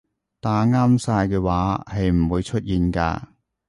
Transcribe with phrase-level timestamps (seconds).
[0.39, 3.21] 打啱晒嘅話係唔會出現㗎